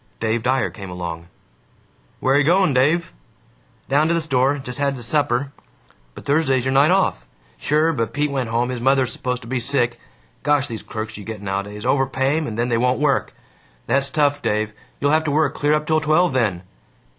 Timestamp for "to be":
9.43-9.59